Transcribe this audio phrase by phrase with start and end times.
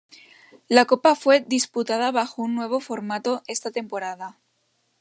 [0.67, 4.35] La copa fue disputada bajo un nuevo formato esta temporada.